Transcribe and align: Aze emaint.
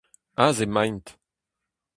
Aze 0.45 0.63
emaint. 0.65 1.07